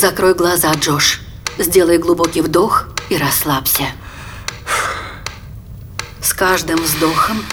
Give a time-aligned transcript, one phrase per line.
[0.00, 1.20] Закрой глаза, Джош.
[1.58, 3.84] Сделай глубокий вдох и расслабься.
[6.22, 7.44] С каждым вздохом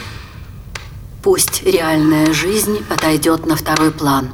[1.21, 4.29] пусть реальная жизнь отойдет на второй план.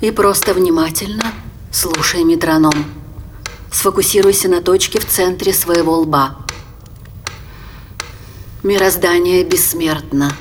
[0.00, 1.30] И просто внимательно
[1.70, 2.86] слушай метроном.
[3.70, 6.38] Сфокусируйся на точке в центре своего лба.
[8.62, 10.32] Мироздание бессмертно.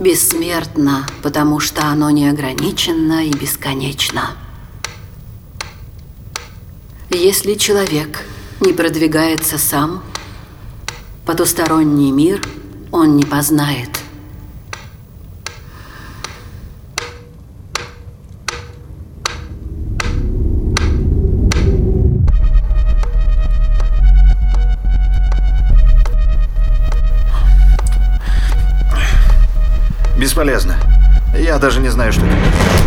[0.00, 4.38] Бессмертно, потому что оно неограниченно и бесконечно.
[7.14, 8.24] Если человек
[8.60, 10.02] не продвигается сам,
[11.24, 12.42] потусторонний мир
[12.90, 13.88] он не познает.
[30.18, 30.76] Бесполезно.
[31.38, 32.83] Я даже не знаю, что это.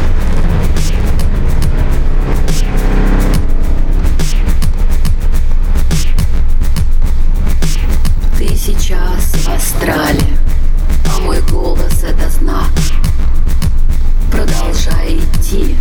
[8.67, 10.37] Сейчас в астрале,
[11.05, 12.69] а мой голос это знак.
[14.29, 15.77] Продолжай идти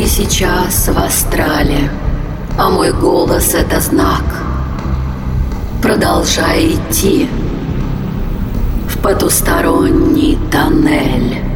[0.00, 1.90] Ты сейчас в астрале,
[2.56, 4.24] а мой голос— это знак.
[5.82, 7.28] Продолжай идти
[8.88, 11.49] в потусторонний тоннель.